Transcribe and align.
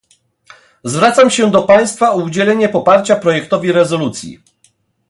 Zwracam 0.83 1.29
się 1.29 1.51
do 1.51 1.61
państwa 1.63 2.11
o 2.13 2.17
udzielenie 2.17 2.69
poparcia 2.69 3.15
projektowi 3.15 3.71
rezolucji 3.71 4.43